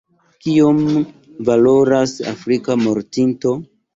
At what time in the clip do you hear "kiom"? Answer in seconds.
0.45-0.79